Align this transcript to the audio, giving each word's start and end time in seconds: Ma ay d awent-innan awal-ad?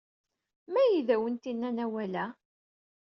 Ma 0.71 0.81
ay 0.83 0.95
d 1.07 1.09
awent-innan 1.15 1.81
awal-ad? 1.85 2.33